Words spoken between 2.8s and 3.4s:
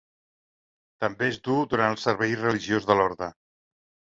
de l'orde.